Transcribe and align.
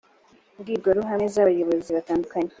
mbwirwaruhame 0.57 1.25
z 1.33 1.35
abayobozi 1.41 1.89
batandukanye 1.97 2.49